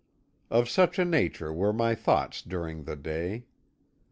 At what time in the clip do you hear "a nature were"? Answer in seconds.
0.97-1.71